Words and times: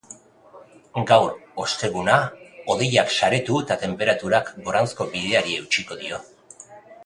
Gaur, 1.11 1.35
osteguna, 1.63 2.15
hodeiak 2.75 3.13
saretu 3.19 3.61
eta 3.67 3.79
tenperaturak 3.85 4.53
goranzko 4.69 5.11
bideari 5.15 5.57
eutsiko 5.63 6.01
dio. 6.05 6.23